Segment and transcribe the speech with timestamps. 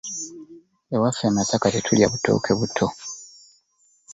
[0.95, 2.85] Ewaffe e Masaka tetulya butooke buto.